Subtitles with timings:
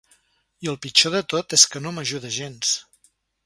[0.67, 2.77] I el pitjor de tot és que no m'ajuda gens.